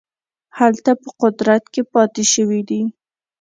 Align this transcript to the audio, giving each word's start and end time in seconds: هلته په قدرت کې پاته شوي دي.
هلته 0.59 0.91
په 1.01 1.09
قدرت 1.21 1.63
کې 1.73 1.81
پاته 1.91 2.23
شوي 2.33 2.61
دي. 2.69 2.81